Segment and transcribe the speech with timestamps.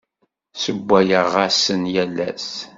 [0.53, 2.49] Ssewwayeɣ-asen yal ass.